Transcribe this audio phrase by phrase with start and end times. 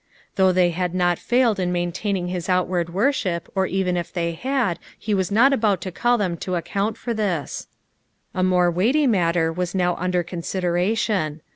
[0.35, 4.79] Though thej hiid not failed in maintaining his ontward wonbip, or even if the; had,
[4.97, 7.67] he was not about to call them to account for this:
[8.33, 11.41] a more weighty matter was now under consideration.